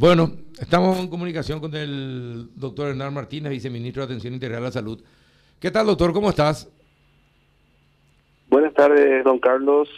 [0.00, 4.70] Bueno, estamos en comunicación con el doctor Hernán Martínez, viceministro de Atención Integral a la
[4.70, 5.02] Salud.
[5.58, 6.12] ¿Qué tal, doctor?
[6.12, 6.72] ¿Cómo estás?
[8.48, 9.88] Buenas tardes, don Carlos.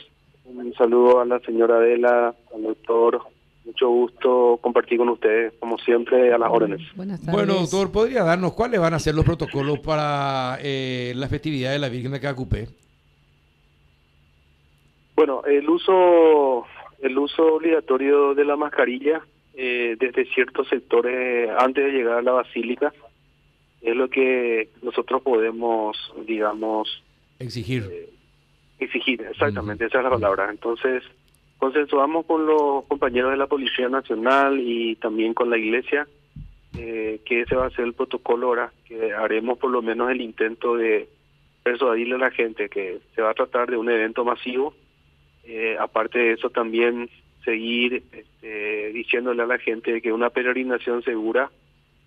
[0.46, 3.21] Un saludo a la señora Adela, al doctor.
[3.66, 6.80] Mucho gusto compartir con ustedes, como siempre, a las órdenes.
[6.96, 7.35] Buenas tardes.
[7.35, 11.79] Bueno, doctor, ¿podría darnos cuáles van a ser los protocolos para eh, la festividad de
[11.79, 12.69] la Virgen de Cacupé?
[15.14, 16.64] Bueno, el uso,
[17.01, 19.21] el uso obligatorio de la mascarilla
[19.55, 22.93] eh, desde ciertos sectores antes de llegar a la basílica
[23.81, 25.96] es lo que nosotros podemos,
[26.27, 27.03] digamos...
[27.39, 27.89] Exigir.
[27.91, 28.11] Eh,
[28.79, 30.50] exigir, exactamente, esa es la palabra.
[30.50, 31.03] Entonces,
[31.58, 36.06] consensuamos con los compañeros de la Policía Nacional y también con la Iglesia
[36.78, 40.20] eh, que ese va a ser el protocolo ahora, que haremos por lo menos el
[40.20, 41.08] intento de
[41.62, 44.75] persuadirle a la gente que se va a tratar de un evento masivo.
[45.44, 47.11] Eh, aparte de eso, también
[47.44, 51.50] seguir este, diciéndole a la gente que una peregrinación segura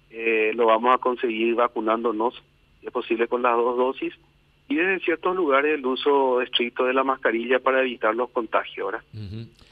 [0.09, 2.35] eh, lo vamos a conseguir vacunándonos,
[2.79, 4.13] si es posible con las dos dosis,
[4.69, 8.93] y en ciertos lugares el uso estricto de la mascarilla para evitar los contagios.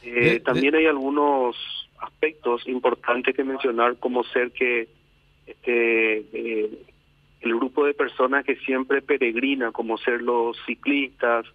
[0.04, 1.56] eh, también hay algunos
[2.00, 4.88] aspectos importantes que mencionar, como ser que
[5.45, 6.70] este eh,
[7.42, 11.45] el grupo de personas que siempre peregrina, como ser los ciclistas,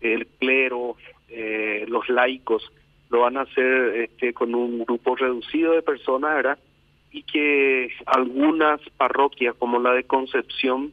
[0.00, 0.96] el clero,
[1.28, 2.72] eh, los laicos,
[3.12, 6.58] lo van a hacer este, con un grupo reducido de personas, ¿verdad?
[7.12, 10.92] y que algunas parroquias como la de Concepción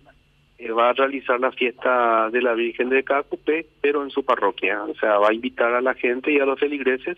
[0.58, 4.84] eh, va a realizar la fiesta de la Virgen de Cacupé, pero en su parroquia,
[4.84, 7.18] o sea, va a invitar a la gente y a los feligreses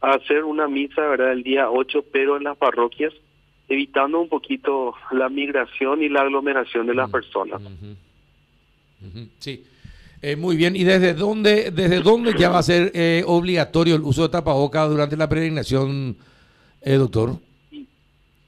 [0.00, 3.12] a hacer una misa, ¿verdad?, el día 8, pero en las parroquias,
[3.68, 7.60] evitando un poquito la migración y la aglomeración de las personas.
[9.38, 9.62] Sí.
[10.22, 14.02] Eh, muy bien, ¿y desde dónde, desde dónde ya va a ser eh, obligatorio el
[14.02, 16.16] uso de tapabocas durante la peregrinación,
[16.82, 17.30] eh, doctor?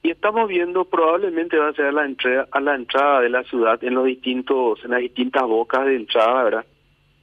[0.04, 3.44] y estamos viendo probablemente va a ser a la entrada a la entrada de la
[3.44, 6.64] ciudad en los distintos en las distintas bocas de entrada verdad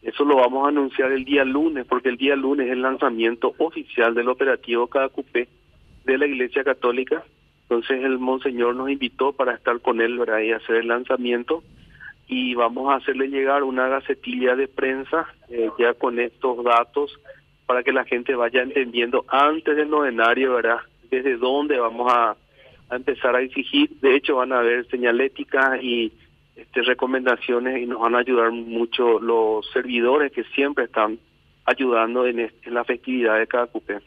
[0.01, 3.53] eso lo vamos a anunciar el día lunes porque el día lunes es el lanzamiento
[3.57, 5.49] oficial del operativo Cadacupé
[6.05, 7.23] de la Iglesia Católica.
[7.63, 11.63] Entonces el monseñor nos invitó para estar con él verdad y hacer el lanzamiento
[12.29, 17.19] y vamos a hacerle llegar una gacetilla de prensa eh, ya con estos datos
[17.65, 20.79] para que la gente vaya entendiendo antes del novenario verdad
[21.11, 22.37] desde dónde vamos a
[22.89, 23.89] a empezar a exigir.
[24.01, 26.11] De hecho, van a haber señaléticas y
[26.55, 31.19] este, recomendaciones y nos van a ayudar mucho los servidores que siempre están
[31.65, 33.99] ayudando en, la festividad de cada cupé.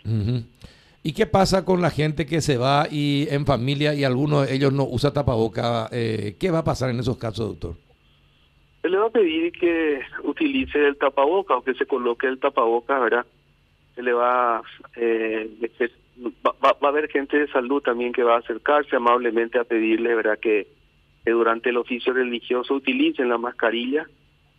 [1.05, 4.55] ¿Y qué pasa con la gente que se va y en familia y algunos de
[4.55, 5.89] ellos no usa tapaboca?
[5.93, 7.77] Eh, ¿Qué va a pasar en esos casos, doctor?
[8.83, 12.99] Se le va a pedir que utilice el tapaboca o que se coloque el tapaboca,
[12.99, 13.25] ¿verdad?
[13.95, 14.63] Se le va
[14.97, 15.49] eh,
[16.45, 20.15] va, va, a haber gente de salud también que va a acercarse amablemente a pedirle,
[20.15, 20.67] ¿verdad?, que,
[21.25, 24.07] durante el oficio religioso utilicen la mascarilla.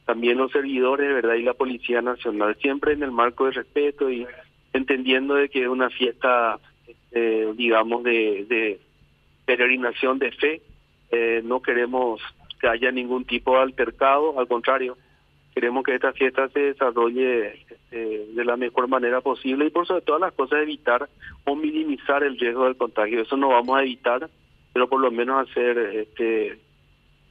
[0.06, 4.26] También los servidores, ¿verdad?, y la Policía Nacional, siempre en el marco de respeto y
[4.72, 8.80] entendiendo de que es una fiesta, este, digamos, de, de
[9.46, 10.62] peregrinación de fe.
[11.12, 12.22] Eh, no queremos
[12.64, 14.98] que haya ningún tipo de altercado, al contrario,
[15.54, 20.04] queremos que esta fiesta se desarrolle este, de la mejor manera posible y por sobre
[20.04, 21.10] todas las cosas evitar
[21.44, 23.22] o minimizar el riesgo del contagio.
[23.22, 24.30] Eso no vamos a evitar,
[24.72, 26.58] pero por lo menos hacer este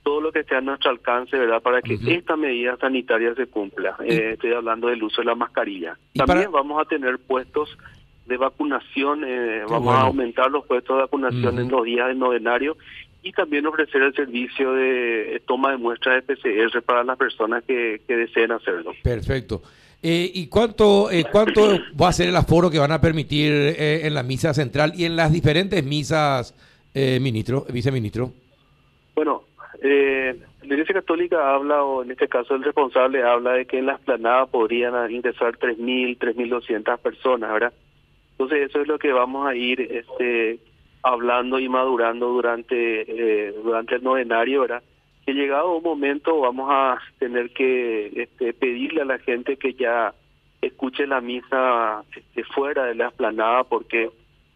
[0.02, 1.62] todo lo que esté a nuestro alcance, ¿verdad?
[1.62, 3.96] Para que esta medida sanitaria se cumpla.
[4.04, 5.96] Eh, estoy hablando del uso de la mascarilla.
[6.14, 7.70] También vamos a tener puestos
[8.26, 12.76] de vacunación, eh, vamos a aumentar los puestos de vacunación en los días del novenario
[13.22, 18.00] y también ofrecer el servicio de toma de muestras de PCR para las personas que,
[18.06, 18.92] deseen hacerlo.
[19.02, 19.62] Perfecto.
[20.02, 24.04] Eh, ¿Y cuánto eh, cuánto va a ser el aforo que van a permitir eh,
[24.04, 26.54] en la misa central y en las diferentes misas,
[26.94, 28.32] ministro, viceministro?
[29.14, 29.44] Bueno,
[29.80, 30.34] la
[30.74, 34.46] Iglesia Católica habla, o en este caso el responsable habla de que en la esplanada
[34.46, 37.72] podrían ingresar 3.000, 3.200 personas, ¿verdad?
[38.32, 40.58] Entonces eso es lo que vamos a ir este
[41.02, 43.02] hablando y madurando durante
[43.48, 44.82] eh, durante el novenario, ¿verdad?
[45.26, 50.14] Que llegado un momento vamos a tener que este, pedirle a la gente que ya
[50.60, 54.10] escuche la misa este, fuera de la esplanada porque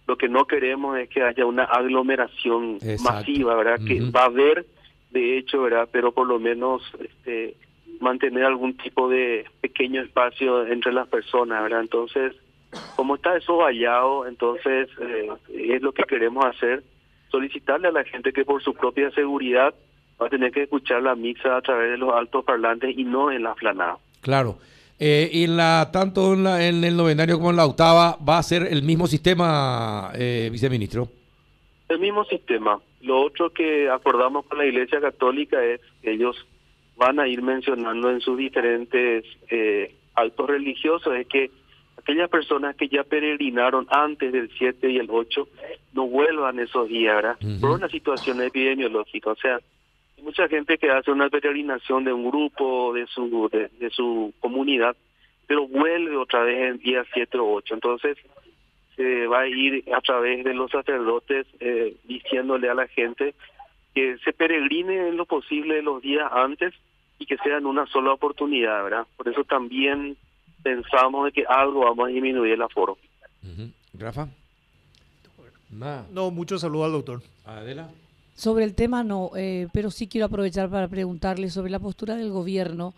[0.06, 3.81] lo que no queremos es que haya una aglomeración masiva, ¿verdad?
[3.84, 4.64] Que va a haber,
[5.10, 5.88] de hecho, ¿verdad?
[5.90, 7.56] Pero por lo menos este,
[8.00, 11.81] mantener algún tipo de pequeño espacio entre las personas, ¿verdad?
[11.81, 12.34] Entonces,
[12.94, 16.82] como está eso vallado, entonces eh, es lo que queremos hacer,
[17.30, 19.74] solicitarle a la gente que por su propia seguridad
[20.20, 23.30] va a tener que escuchar la misa a través de los altos parlantes y no
[23.30, 23.98] en la flanada.
[24.20, 24.58] Claro.
[24.98, 28.38] Eh, y en la, tanto en, la, en, el novenario como en la octava, ¿va
[28.38, 31.08] a ser el mismo sistema, eh, viceministro?
[31.88, 32.80] El mismo sistema.
[33.02, 36.46] Lo otro que acordamos con la Iglesia Católica es que ellos
[36.96, 41.50] van a ir mencionando en sus diferentes eh, actos religiosos, es que
[42.06, 45.49] aquellas personas que ya peregrinaron antes del 7 y el 8
[45.93, 47.37] no vuelvan esos días, ¿verdad?
[47.61, 49.31] Por una situación epidemiológica.
[49.31, 49.58] O sea,
[50.17, 54.97] hay mucha gente que hace una peregrinación de un grupo, de su, de, su comunidad,
[55.49, 57.75] pero vuelve otra vez el día 7 o 8.
[57.75, 58.17] Entonces,
[58.94, 63.35] se va a ir a través de los sacerdotes eh, diciéndole a la gente
[63.97, 66.73] que se peregrine en lo posible los días antes
[67.19, 69.06] y que sean una sola oportunidad, ¿verdad?
[69.17, 70.17] Por eso también
[70.66, 72.98] pensamos de que algo vamos a disminuir el aforo.
[73.94, 74.28] Rafa.
[75.70, 77.22] No, mucho saludo al doctor.
[77.44, 77.88] Adela.
[78.34, 82.30] Sobre el tema no, eh, pero sí quiero aprovechar para preguntarle sobre la postura del
[82.30, 82.94] gobierno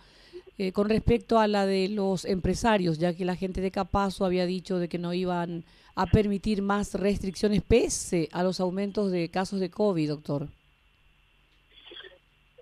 [0.56, 4.46] eh, con respecto a la de los empresarios, ya que la gente de Capazo había
[4.46, 5.64] dicho de que no iban
[5.94, 10.48] a permitir más restricciones pese a los aumentos de casos de COVID, doctor.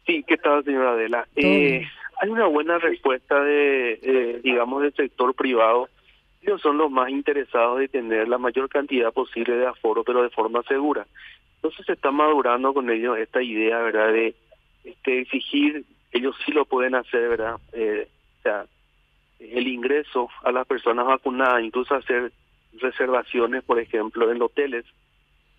[0.05, 1.29] Sí, ¿qué tal, señora Adela?
[1.37, 1.82] Eh,
[2.21, 5.89] hay una buena respuesta de, digamos, del sector privado.
[6.43, 10.31] Ellos son los más interesados de tener la mayor cantidad posible de aforo, pero de
[10.31, 11.07] forma segura.
[11.57, 14.35] Entonces se está madurando con ellos esta idea, ¿verdad?, de
[14.85, 18.09] este, exigir, ellos sí lo pueden hacer, ¿verdad?, eh,
[18.39, 18.67] o sea,
[19.41, 22.33] el ingreso a las personas vacunadas, incluso hacer
[22.75, 24.85] reservaciones, por ejemplo, en hoteles,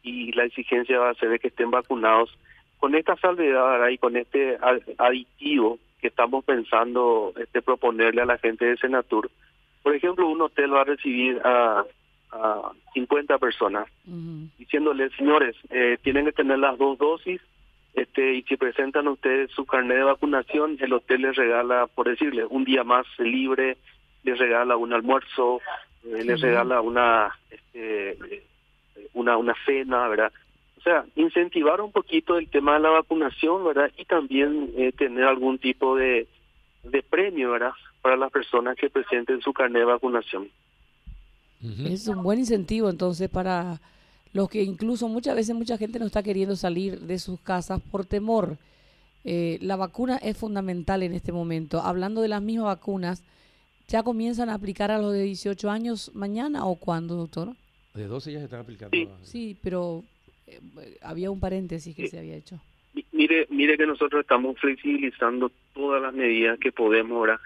[0.02, 2.36] y la exigencia va a ser de que estén vacunados.
[2.78, 3.90] Con esta salvedad ¿verdad?
[3.90, 4.58] y con este
[4.98, 9.30] aditivo que estamos pensando este proponerle a la gente de Senatur,
[9.84, 11.86] por ejemplo, un hotel va a recibir a
[12.32, 13.88] a 50 personas,
[14.58, 17.42] diciéndoles, señores, eh, tienen que tener las dos dosis,
[17.94, 22.46] este y si presentan ustedes su carnet de vacunación, el hotel les regala, por decirle,
[22.46, 23.78] un día más libre,
[24.24, 25.62] les regala un almuerzo,
[26.06, 28.44] eh, les regala una, este,
[29.14, 30.32] una, una cena, ¿verdad?
[30.78, 33.92] O sea, incentivar un poquito el tema de la vacunación, ¿verdad?
[33.98, 36.28] Y también eh, tener algún tipo de,
[36.84, 37.72] de premio, ¿verdad?
[38.02, 40.50] Para las personas que presenten su carnet de vacunación.
[41.86, 43.82] Es un buen incentivo entonces para
[44.32, 48.06] los que incluso muchas veces mucha gente no está queriendo salir de sus casas por
[48.06, 48.58] temor.
[49.24, 51.82] Eh, la vacuna es fundamental en este momento.
[51.82, 53.24] Hablando de las mismas vacunas,
[53.88, 57.56] ¿ya comienzan a aplicar a los de 18 años mañana o cuándo, doctor?
[57.96, 58.96] De 12 ya se están aplicando.
[59.24, 60.04] Sí, pero
[60.48, 62.60] eh, había un paréntesis que se había hecho.
[63.12, 67.40] Mire, mire que nosotros estamos flexibilizando todas las medidas que podemos ahora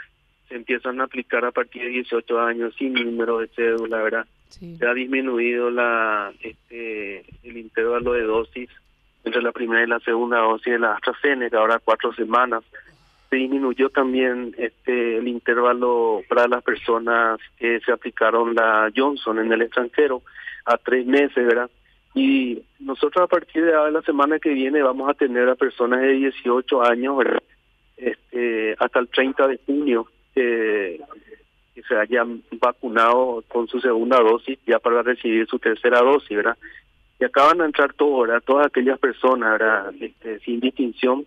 [0.52, 4.26] se empiezan a aplicar a partir de 18 años sin número de cédula, ¿verdad?
[4.50, 8.70] Se ha disminuido la este el intervalo de dosis
[9.24, 12.66] entre la primera y la segunda dosis de la AstraZeneca, ahora cuatro semanas.
[13.30, 19.54] Se disminuyó también este el intervalo para las personas que se aplicaron la Johnson en
[19.54, 20.22] el extranjero
[20.66, 21.72] a tres meses, ¿verdad?
[22.14, 26.12] Y nosotros a partir de la semana que viene vamos a tener a personas de
[26.14, 27.18] 18 años.
[27.96, 31.00] Este, hasta el 30 de junio que
[31.88, 36.58] se hayan vacunado con su segunda dosis ya para recibir su tercera dosis, ¿verdad?
[37.20, 38.44] Y acaban de entrar todos, ¿verdad?
[38.46, 39.94] Todas aquellas personas, ¿verdad?
[40.00, 41.26] Este, sin distinción,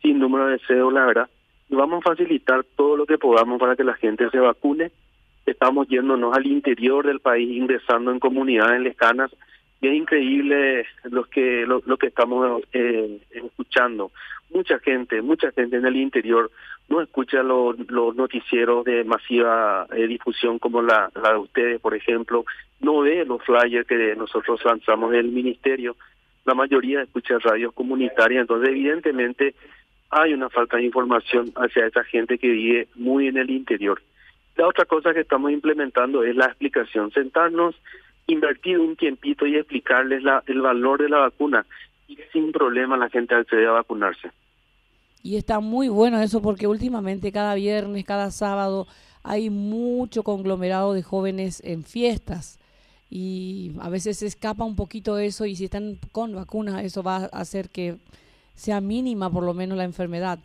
[0.00, 1.28] sin número de cédula, ¿verdad?
[1.68, 4.92] Y vamos a facilitar todo lo que podamos para que la gente se vacune.
[5.44, 9.34] Estamos yéndonos al interior del país, ingresando en comunidades lejanas
[9.82, 14.12] y es increíble lo que lo, que estamos eh, escuchando.
[14.50, 16.52] Mucha gente, mucha gente en el interior
[16.88, 21.96] no escucha los, los noticieros de masiva eh, difusión como la, la de ustedes, por
[21.96, 22.44] ejemplo,
[22.80, 25.96] no ve los flyers que nosotros lanzamos del ministerio.
[26.44, 29.56] La mayoría escucha radios comunitarias, entonces evidentemente
[30.10, 34.00] hay una falta de información hacia esa gente que vive muy en el interior.
[34.54, 37.74] La otra cosa que estamos implementando es la explicación, sentarnos
[38.26, 41.66] invertir un tiempito y explicarles la, el valor de la vacuna
[42.08, 44.30] y sin problema la gente accede a vacunarse.
[45.22, 48.86] Y está muy bueno eso porque últimamente cada viernes, cada sábado
[49.22, 52.58] hay mucho conglomerado de jóvenes en fiestas
[53.08, 57.16] y a veces se escapa un poquito eso y si están con vacunas eso va
[57.16, 57.98] a hacer que
[58.54, 60.38] sea mínima por lo menos la enfermedad.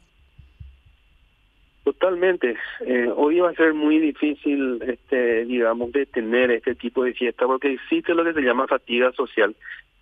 [1.87, 2.57] Totalmente.
[2.81, 7.71] Eh, hoy va a ser muy difícil, este, digamos, detener este tipo de fiesta porque
[7.71, 9.55] existe lo que se llama fatiga social.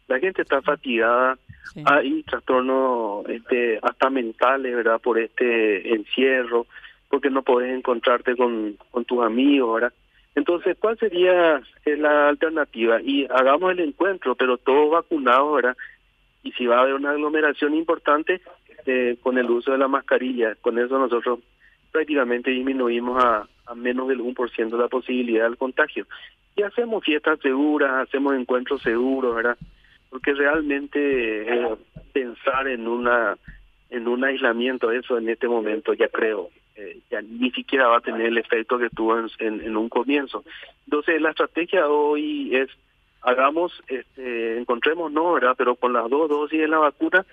[0.08, 1.38] La gente está fatigada,
[1.86, 5.00] hay trastornos este, hasta mentales, ¿verdad?
[5.00, 6.66] Por este encierro,
[7.08, 9.94] porque no podés encontrarte con, con tus amigos, ¿verdad?
[10.34, 13.00] Entonces, ¿cuál sería eh, la alternativa?
[13.00, 15.78] Y hagamos el encuentro, pero todos vacunados, ¿verdad?
[16.42, 18.42] Y si va a haber una aglomeración importante,
[18.88, 21.42] eh, con el uso de la mascarilla, con eso nosotros
[21.96, 26.06] prácticamente disminuimos a, menos del 1% de la posibilidad del contagio.
[26.54, 29.58] Y hacemos fiestas seguras, hacemos encuentros seguros, ¿verdad?
[30.10, 31.00] Porque realmente
[31.44, 31.76] eh,
[32.12, 33.38] pensar en una
[33.90, 38.02] en un aislamiento, eso en este momento ya creo, eh, ya ni siquiera va a
[38.02, 40.44] tener el efecto que tuvo en, en, un comienzo.
[40.86, 42.70] Entonces la estrategia hoy es
[43.22, 45.56] hagamos, este, encontremos no, ¿verdad?
[45.58, 47.26] Pero con las dos dosis de la vacuna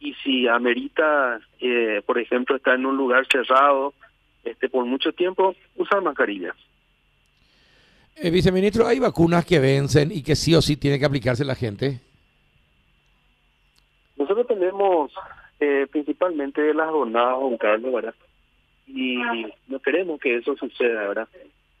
[0.00, 3.94] y si amerita, eh, por ejemplo, estar en un lugar cerrado
[4.50, 6.56] este por mucho tiempo, usar mascarillas.
[8.16, 11.54] Eh, viceministro, ¿hay vacunas que vencen y que sí o sí tiene que aplicarse la
[11.54, 12.00] gente?
[14.16, 15.12] Nosotros tenemos
[15.60, 18.14] eh, principalmente las jornadas, Juan Carlos, ¿verdad?
[18.88, 19.18] Y
[19.68, 21.28] no queremos que eso suceda, ¿verdad?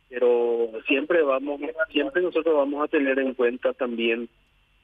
[0.08, 1.60] Pero siempre vamos,
[1.90, 4.28] siempre nosotros vamos a tener en cuenta también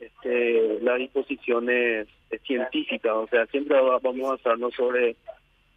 [0.00, 2.08] este, las disposiciones
[2.44, 5.16] científicas, o sea, siempre vamos a basarnos sobre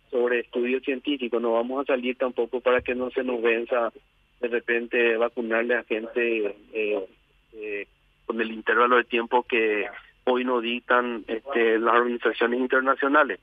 [0.09, 3.91] sobre estudios científicos, no vamos a salir tampoco para que no se nos venza
[4.39, 7.07] de repente vacunarle a gente eh,
[7.53, 7.87] eh,
[8.25, 9.85] con el intervalo de tiempo que
[10.25, 13.39] hoy nos dictan este, las organizaciones internacionales.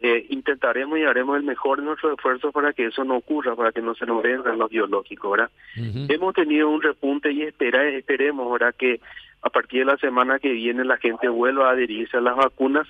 [0.00, 3.70] Eh, intentaremos y haremos el mejor de nuestros esfuerzos para que eso no ocurra, para
[3.70, 5.50] que no se nos venzan los biológicos, ¿verdad?
[6.08, 9.00] Hemos tenido un repunte y espera, esperemos, ahora que
[9.42, 12.88] a partir de la semana que viene la gente vuelva a adherirse a las vacunas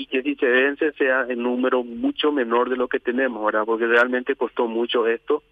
[0.00, 3.64] y que si se vence sea en número mucho menor de lo que tenemos, ¿verdad?
[3.66, 5.42] Porque realmente costó mucho esto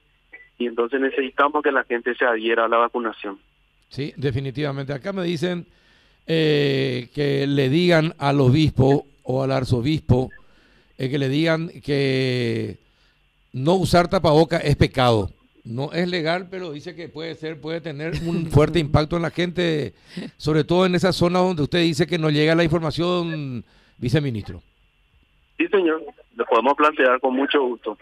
[0.58, 3.38] y entonces necesitamos que la gente se adhiera a la vacunación.
[3.90, 4.94] Sí, definitivamente.
[4.94, 5.66] Acá me dicen
[6.26, 10.30] eh, que le digan al obispo o al arzobispo
[10.96, 12.78] eh, que le digan que
[13.52, 15.30] no usar tapaboca es pecado.
[15.62, 19.30] No es legal, pero dice que puede ser, puede tener un fuerte impacto en la
[19.30, 19.92] gente,
[20.38, 23.64] sobre todo en esas zonas donde usted dice que no llega la información,
[23.98, 24.62] viceministro.
[25.56, 26.02] Sí, señor,
[26.36, 27.98] lo podemos plantear con mucho gusto.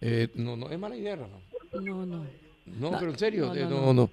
[0.00, 1.28] Eh, no, no es mala idea, ¿no?
[1.80, 2.26] No, no.
[2.66, 4.10] No, pero en serio, no, no.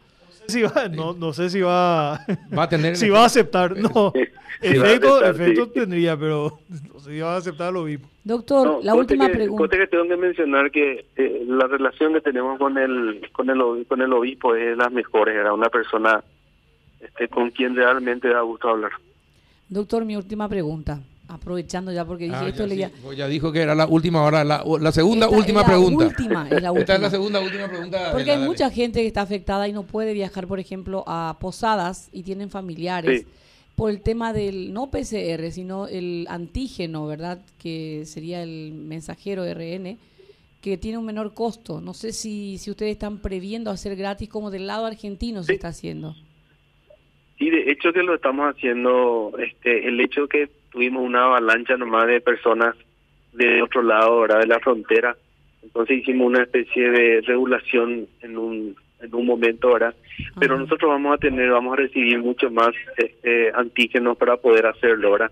[0.48, 2.26] Si va, no, no sé si va,
[2.58, 3.76] va a tener si va a aceptar.
[3.78, 4.14] No,
[4.62, 6.60] efecto, efecto tendría, pero
[6.94, 8.10] no sé si va a aceptar lo mismo.
[8.24, 9.78] Doctor, la última pregunta.
[9.78, 14.02] que tengo que mencionar que eh, la relación que tenemos con el con el con
[14.02, 15.36] el obispo es las mejores.
[15.36, 16.24] Era una persona
[17.00, 18.92] este, con quien realmente da gusto hablar.
[19.70, 23.62] Doctor, mi última pregunta aprovechando ya porque dije ah, esto ya, pues ya dijo que
[23.62, 26.06] era la última hora la, la segunda última pregunta.
[26.06, 26.80] última, es la última.
[26.82, 29.84] esta es la segunda última pregunta porque hay mucha gente que está afectada y no
[29.84, 33.26] puede viajar por ejemplo a posadas y tienen familiares
[33.76, 39.98] por el tema del no PCR sino el antígeno verdad que sería el mensajero RN
[40.62, 41.82] que tiene un menor costo.
[41.82, 45.70] No sé si si ustedes están previendo hacer gratis como del lado argentino se está
[45.70, 46.16] haciendo
[47.38, 52.08] Sí, de hecho que lo estamos haciendo, este, el hecho que tuvimos una avalancha nomás
[52.08, 52.76] de personas
[53.34, 54.40] de otro lado, ¿verdad?
[54.40, 55.16] De la frontera.
[55.62, 59.94] Entonces hicimos una especie de regulación en un en un momento, ¿verdad?
[60.40, 65.12] Pero nosotros vamos a tener, vamos a recibir mucho más este, antígenos para poder hacerlo,
[65.12, 65.32] ¿verdad?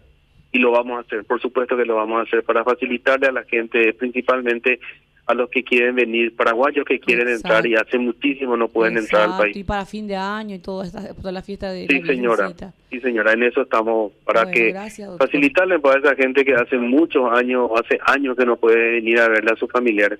[0.51, 3.31] Y lo vamos a hacer, por supuesto que lo vamos a hacer para facilitarle a
[3.31, 4.79] la gente, principalmente
[5.27, 9.23] a los que quieren venir, paraguayos que quieren entrar y hace muchísimo no pueden entrar
[9.23, 9.57] al país.
[9.57, 12.53] Y para fin de año y toda, esta, toda la fiesta de Sí, señora.
[12.91, 14.73] Sí, señora, en eso estamos para que
[15.17, 19.27] facilitarle para esa gente que hace muchos años, hace años que no puede venir a
[19.27, 20.19] verle a sus familiares.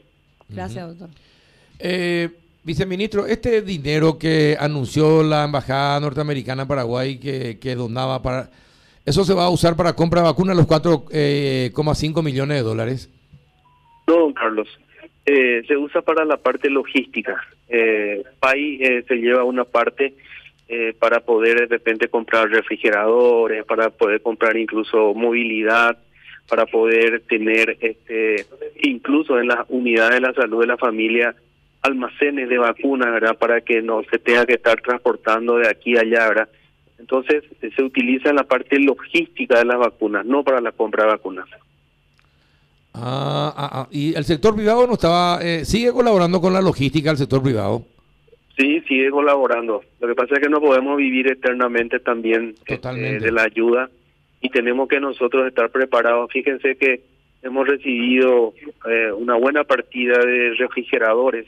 [0.49, 1.09] Gracias, doctor.
[1.77, 2.29] Eh,
[2.63, 8.49] viceministro, este dinero que anunció la embajada norteamericana en Paraguay que, que donaba para
[9.05, 13.11] ¿Eso se va a usar para compra de vacunas los 4,5 eh, millones de dólares?
[14.07, 14.67] No, don Carlos.
[15.25, 17.43] Eh, se usa para la parte logística.
[17.67, 20.13] Eh, PAI eh, se lleva una parte
[20.67, 25.97] eh, para poder de repente comprar refrigeradores, para poder comprar incluso movilidad,
[26.47, 28.45] para poder tener este
[28.83, 31.35] incluso en las unidades de la salud de la familia
[31.81, 33.37] almacenes de vacunas, ¿verdad?
[33.37, 36.49] Para que no se tenga que estar transportando de aquí a allá, ¿verdad?
[36.97, 41.11] Entonces se utiliza en la parte logística de las vacunas, no para la compra de
[41.11, 41.47] vacunas.
[42.97, 47.09] Ah, ah, ah, y el sector privado no estaba, eh, sigue colaborando con la logística
[47.09, 47.83] del sector privado.
[48.57, 49.83] Sí, sigue colaborando.
[49.99, 53.89] Lo que pasa es que no podemos vivir eternamente también este, de la ayuda
[54.39, 56.31] y tenemos que nosotros estar preparados.
[56.31, 57.01] Fíjense que
[57.43, 58.53] hemos recibido
[58.89, 61.47] eh, una buena partida de refrigeradores.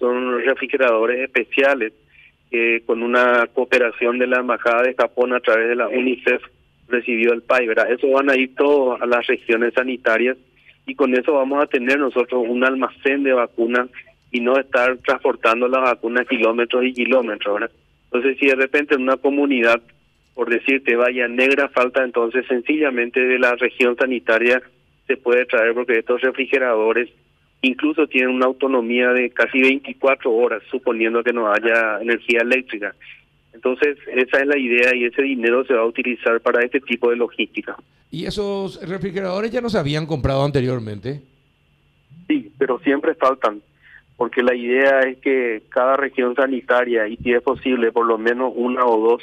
[0.00, 1.92] Son refrigeradores especiales
[2.50, 6.42] que con una cooperación de la Embajada de Japón a través de la UNICEF
[6.88, 7.70] recibió el país.
[7.88, 10.36] Eso van a ir todos a las regiones sanitarias
[10.88, 13.88] y con eso vamos a tener nosotros un almacén de vacunas
[14.32, 17.70] y no estar transportando las vacunas kilómetros y kilómetros.
[18.04, 19.82] Entonces, si de repente en una comunidad,
[20.34, 24.62] por decirte, vaya negra falta, entonces sencillamente de la región sanitaria
[25.06, 27.10] se puede traer porque estos refrigeradores
[27.60, 32.94] incluso tienen una autonomía de casi 24 horas, suponiendo que no haya energía eléctrica.
[33.58, 37.10] Entonces, esa es la idea y ese dinero se va a utilizar para este tipo
[37.10, 37.76] de logística.
[38.08, 41.22] ¿Y esos refrigeradores ya no se habían comprado anteriormente?
[42.28, 43.60] Sí, pero siempre faltan,
[44.16, 48.52] porque la idea es que cada región sanitaria, y si es posible, por lo menos
[48.54, 49.22] una o dos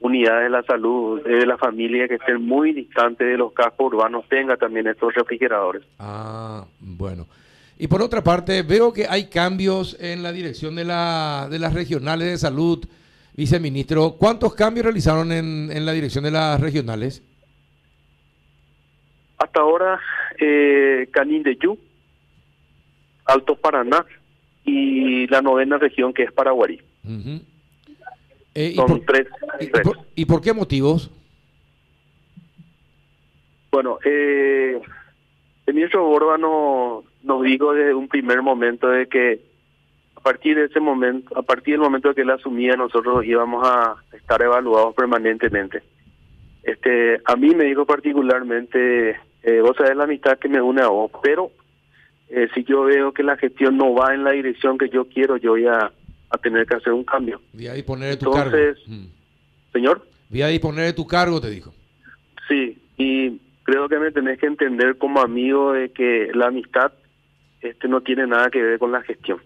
[0.00, 4.24] unidades de la salud de la familia que estén muy distantes de los cascos urbanos
[4.30, 5.82] tenga también estos refrigeradores.
[5.98, 7.26] Ah, bueno.
[7.78, 11.74] Y por otra parte, veo que hay cambios en la dirección de, la, de las
[11.74, 12.86] regionales de salud
[13.36, 17.22] viceministro, ¿cuántos cambios realizaron en, en la dirección de las regionales?
[19.38, 20.00] Hasta ahora,
[20.40, 21.78] eh, Canindeyú,
[23.26, 24.04] Alto Paraná
[24.64, 26.80] y la novena región que es Paraguarí.
[28.54, 29.28] Eh, Son tres,
[30.14, 31.10] y, Por, qué motivos?
[33.70, 34.80] Bueno, eh,
[35.66, 39.40] el ministro Borba nos dijo desde un primer momento de que
[40.26, 44.42] partir de ese momento, a partir del momento que él asumía, nosotros íbamos a estar
[44.42, 45.84] evaluados permanentemente.
[46.64, 49.10] Este, a mí me dijo particularmente,
[49.44, 51.52] eh, vos sabés la amistad que me une a vos, pero
[52.28, 55.36] eh, si yo veo que la gestión no va en la dirección que yo quiero,
[55.36, 55.92] yo voy a,
[56.42, 57.40] tener que hacer un cambio.
[57.52, 59.00] Voy a disponer de tu Entonces, cargo.
[59.00, 59.06] Mm.
[59.72, 60.06] Señor.
[60.28, 61.72] Voy a disponer de tu cargo, te dijo.
[62.48, 66.92] Sí, y creo que me tenés que entender como amigo de que la amistad
[67.60, 69.40] este no tiene nada que ver con la gestión.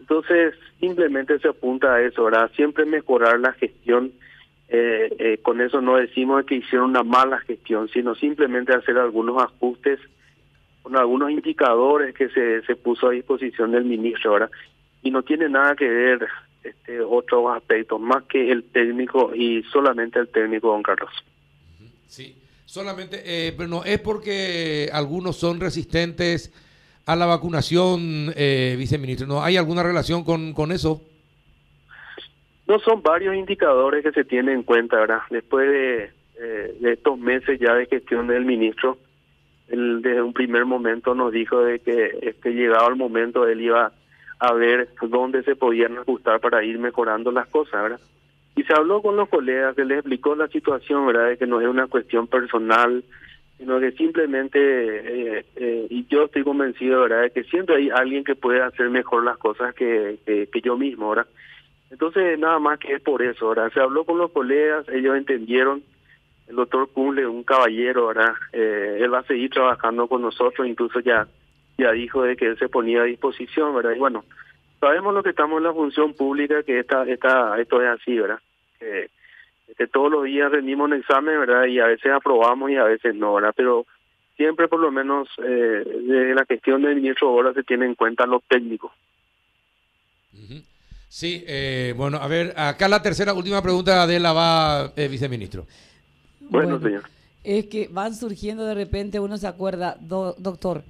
[0.00, 2.50] Entonces, simplemente se apunta a eso, ¿verdad?
[2.54, 4.12] Siempre mejorar la gestión.
[4.68, 9.40] Eh, eh, con eso no decimos que hicieron una mala gestión, sino simplemente hacer algunos
[9.40, 10.00] ajustes
[10.82, 14.50] con algunos indicadores que se, se puso a disposición del ministro, ¿verdad?
[15.02, 16.26] Y no tiene nada que ver
[16.66, 21.10] este otros aspectos, más que el técnico y solamente el técnico, don Carlos.
[22.06, 26.52] Sí, solamente, eh, pero no es porque algunos son resistentes
[27.06, 29.26] a la vacunación, eh, viceministro.
[29.26, 31.00] ¿No hay alguna relación con, con eso?
[32.66, 35.20] No, son varios indicadores que se tienen en cuenta, ¿verdad?
[35.30, 36.10] Después de,
[36.40, 38.98] eh, de estos meses ya de gestión del ministro,
[39.68, 43.92] él desde un primer momento nos dijo de que este llegado el momento él iba
[44.38, 48.00] a ver dónde se podían ajustar para ir mejorando las cosas, ¿verdad?
[48.56, 51.28] Y se habló con los colegas, se les explicó la situación, ¿verdad?
[51.28, 53.04] De que no es una cuestión personal,
[53.58, 58.24] sino que simplemente, eh, eh, y yo estoy convencido, ¿verdad?, de que siempre hay alguien
[58.24, 61.26] que puede hacer mejor las cosas que, que, yo mismo, ¿verdad?
[61.90, 63.72] Entonces, nada más que es por eso, ¿verdad?
[63.72, 65.82] Se habló con los colegas, ellos entendieron,
[66.48, 68.34] el doctor Cumble, un caballero, ¿verdad?
[68.52, 71.26] Eh, él va a seguir trabajando con nosotros, incluso ya
[71.78, 73.92] ya dijo de que él se ponía a disposición, ¿verdad?
[73.94, 74.24] Y bueno,
[74.80, 78.40] sabemos lo que estamos en la función pública, que esta, esta, esto es así, ¿verdad?
[78.78, 79.10] Que,
[79.76, 81.66] que todos los días rendimos un examen, ¿verdad?
[81.66, 83.52] Y a veces aprobamos y a veces no, ¿verdad?
[83.56, 83.86] Pero
[84.36, 88.26] siempre por lo menos eh, de la gestión del ministro ahora se tiene en cuenta
[88.26, 88.92] lo técnico.
[91.08, 95.66] Sí, eh, bueno, a ver, acá la tercera, última pregunta de la va, eh, viceministro.
[96.40, 97.04] Bueno, señor.
[97.42, 100.82] Es que van surgiendo de repente, uno se acuerda, doctor,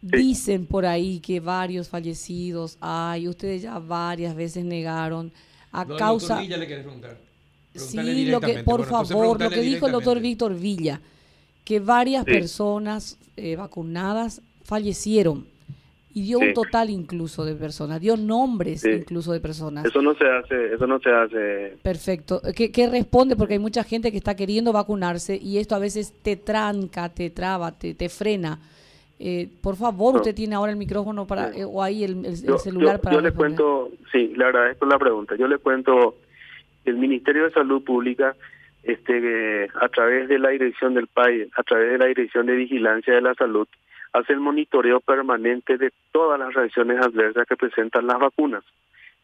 [0.00, 5.32] dicen por ahí que varios fallecidos hay, ustedes ya varias veces negaron
[5.72, 6.40] a causa...
[6.42, 7.25] le preguntar.
[7.78, 11.00] Sí, lo que, por favor, lo que dijo el doctor Víctor Villa,
[11.64, 15.46] que varias personas eh, vacunadas fallecieron
[16.16, 19.84] y dio un total incluso de personas, dio nombres incluso de personas.
[19.84, 21.76] Eso no se hace, eso no se hace.
[21.82, 22.40] Perfecto.
[22.54, 23.36] ¿Qué, ¿Qué, responde?
[23.36, 27.28] Porque hay mucha gente que está queriendo vacunarse y esto a veces te tranca, te
[27.28, 28.58] traba, te, te frena.
[29.18, 33.16] Eh, por favor, usted tiene ahora el micrófono para eh, o ahí el, celular para.
[33.16, 35.36] Yo le cuento, sí, le agradezco la pregunta.
[35.36, 36.16] Yo le cuento
[36.86, 38.34] el Ministerio de Salud Pública,
[38.82, 43.14] este, a través de la dirección del país, a través de la dirección de vigilancia
[43.14, 43.66] de la salud,
[44.12, 48.64] hace el monitoreo permanente de todas las reacciones adversas que presentan las vacunas.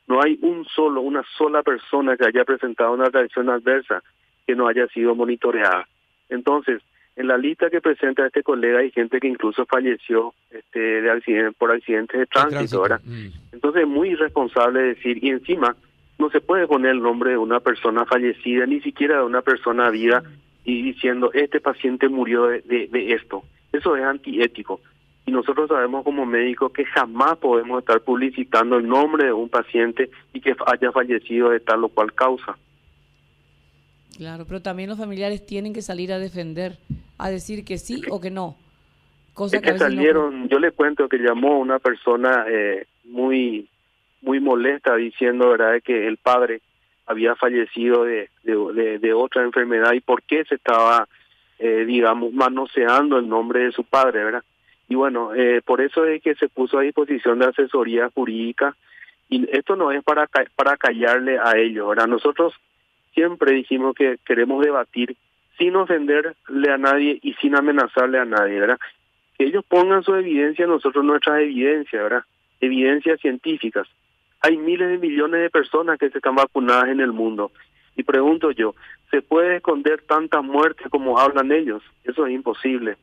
[0.08, 4.02] No hay un solo, una sola persona que haya presentado una reacción adversa
[4.46, 5.86] que no haya sido monitoreada.
[6.28, 6.82] Entonces,
[7.14, 11.52] en la lista que presenta este colega hay gente que incluso falleció este, de accidente,
[11.52, 13.00] por accidentes de tránsito, ¿verdad?
[13.04, 13.26] Mm.
[13.52, 15.76] Entonces es muy irresponsable decir, y encima
[16.22, 19.90] no se puede poner el nombre de una persona fallecida, ni siquiera de una persona
[19.90, 20.22] viva,
[20.64, 23.42] y diciendo, este paciente murió de, de, esto.
[23.72, 24.80] Eso es antiético.
[25.26, 30.10] Y nosotros sabemos como médicos que jamás podemos estar publicitando el nombre de un paciente
[30.32, 32.56] y que haya fallecido de tal o cual causa.
[34.16, 36.78] Claro, pero también los familiares tienen que salir a defender,
[37.18, 38.56] a decir que sí o que no.
[39.34, 43.68] Cosa que, salieron, yo le cuento que llamó una persona eh, muy
[44.22, 46.60] muy molesta diciendo verdad que el padre
[47.06, 51.06] había fallecido de, de, otra enfermedad y por qué se estaba
[51.58, 54.44] eh, digamos manoseando el nombre de su padre verdad
[54.88, 58.76] Y bueno, eh, por eso es que se puso a disposición de asesoría jurídica
[59.28, 62.06] y esto no es para, para callarle a ellos, ¿verdad?
[62.06, 62.52] Nosotros
[63.14, 65.16] siempre dijimos que queremos debatir
[65.58, 68.78] sin ofenderle a nadie y sin amenazarle a nadie, ¿verdad?
[69.38, 72.24] Que ellos pongan su evidencia, nosotros nuestras evidencias, ¿verdad?
[72.60, 73.88] Evidencias científicas.
[74.42, 77.52] Hay miles de millones de personas que se están vacunadas en el mundo.
[77.94, 78.74] Y pregunto yo,
[79.10, 81.82] ¿se puede esconder tantas muertes como hablan ellos?
[82.04, 82.96] Eso es imposible.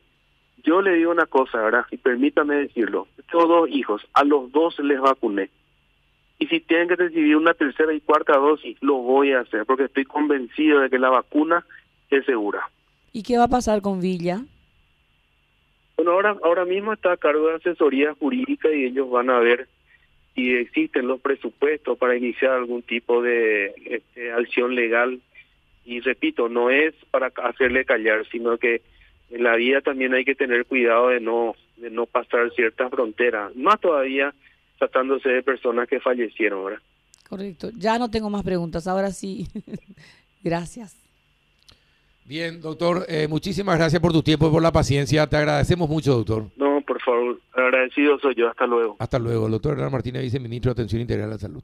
[0.62, 1.86] Yo le digo una cosa, ¿verdad?
[1.90, 3.08] Y permítame decirlo.
[3.30, 5.48] Tengo dos hijos, a los dos les vacuné.
[6.38, 9.84] Y si tienen que recibir una tercera y cuarta dosis, lo voy a hacer, porque
[9.84, 11.64] estoy convencido de que la vacuna
[12.10, 12.68] es segura.
[13.12, 14.42] ¿Y qué va a pasar con Villa?
[15.96, 19.68] Bueno, ahora, ahora mismo está a cargo de asesoría jurídica y ellos van a ver
[20.34, 25.20] si existen los presupuestos para iniciar algún tipo de este, acción legal.
[25.84, 28.82] Y repito, no es para hacerle callar, sino que
[29.30, 33.56] en la vida también hay que tener cuidado de no de no pasar ciertas fronteras,
[33.56, 34.34] más todavía
[34.78, 36.80] tratándose de personas que fallecieron, ¿verdad?
[37.28, 37.70] Correcto.
[37.76, 39.46] Ya no tengo más preguntas, ahora sí.
[40.42, 40.96] gracias.
[42.24, 45.26] Bien, doctor, eh, muchísimas gracias por tu tiempo y por la paciencia.
[45.26, 46.46] Te agradecemos mucho, doctor.
[46.56, 46.69] No,
[47.00, 48.48] favor, agradecido soy yo.
[48.48, 48.96] Hasta luego.
[48.98, 49.46] Hasta luego.
[49.46, 51.62] El doctor Hernán Martínez, viceministro de Atención Integral a la Salud.